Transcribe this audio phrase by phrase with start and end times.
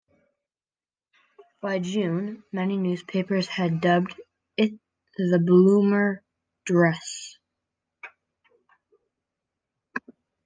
[1.61, 4.19] By June many newspapers had dubbed
[4.57, 4.79] it
[5.15, 6.23] the "Bloomer
[6.65, 7.35] dress".